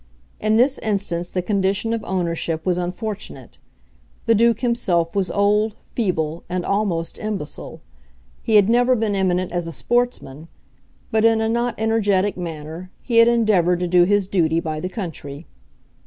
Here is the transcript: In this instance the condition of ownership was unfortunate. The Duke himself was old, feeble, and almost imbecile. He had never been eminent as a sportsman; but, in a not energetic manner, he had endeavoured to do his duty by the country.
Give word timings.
In 0.39 0.57
this 0.57 0.79
instance 0.79 1.29
the 1.29 1.43
condition 1.43 1.93
of 1.93 2.03
ownership 2.05 2.65
was 2.65 2.79
unfortunate. 2.79 3.59
The 4.25 4.33
Duke 4.33 4.61
himself 4.61 5.15
was 5.15 5.29
old, 5.29 5.75
feeble, 5.85 6.43
and 6.49 6.65
almost 6.65 7.19
imbecile. 7.19 7.81
He 8.41 8.55
had 8.55 8.67
never 8.67 8.95
been 8.95 9.13
eminent 9.13 9.51
as 9.51 9.67
a 9.67 9.71
sportsman; 9.71 10.47
but, 11.11 11.23
in 11.23 11.39
a 11.39 11.47
not 11.47 11.75
energetic 11.77 12.35
manner, 12.35 12.89
he 13.03 13.17
had 13.19 13.27
endeavoured 13.27 13.79
to 13.81 13.87
do 13.87 14.05
his 14.05 14.27
duty 14.27 14.59
by 14.59 14.79
the 14.79 14.89
country. 14.89 15.45